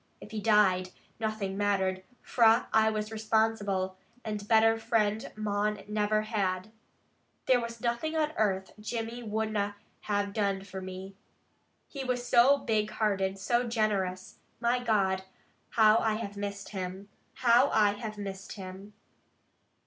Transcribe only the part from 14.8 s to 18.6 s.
God, how I have missed him! How I have missed